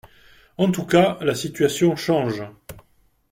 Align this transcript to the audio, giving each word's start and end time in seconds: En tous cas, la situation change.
En 0.57 0.71
tous 0.71 0.87
cas, 0.87 1.19
la 1.21 1.35
situation 1.35 1.95
change. 1.95 2.43